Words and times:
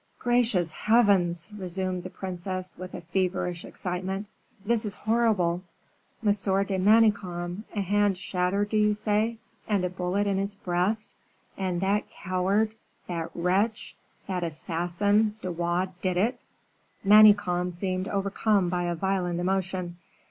"Gracious 0.17 0.71
heavens!" 0.71 1.51
resumed 1.55 2.01
the 2.01 2.09
princess, 2.09 2.75
with 2.75 2.95
a 2.95 3.01
feverish 3.01 3.63
excitement, 3.63 4.27
"this 4.65 4.83
is 4.83 4.95
horrible! 4.95 5.61
Monsieur 6.23 6.63
de 6.63 6.79
Manicamp! 6.79 7.65
a 7.75 7.81
hand 7.81 8.17
shattered, 8.17 8.69
do 8.69 8.77
you 8.77 8.95
say, 8.95 9.37
and 9.67 9.85
a 9.85 9.91
bullet 9.91 10.25
in 10.25 10.39
his 10.39 10.55
breast? 10.55 11.13
And 11.55 11.81
that 11.81 12.09
coward! 12.09 12.73
that 13.07 13.29
wretch! 13.35 13.95
that 14.25 14.43
assassin, 14.43 15.35
De 15.43 15.51
Wardes, 15.51 15.91
did 16.01 16.17
it!" 16.17 16.45
Manicamp 17.05 17.71
seemed 17.71 18.07
overcome 18.07 18.69
by 18.69 18.85
a 18.85 18.95
violent 18.95 19.39
emotion. 19.39 19.97